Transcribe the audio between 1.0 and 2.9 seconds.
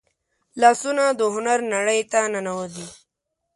د هنر نړۍ ته ننوځي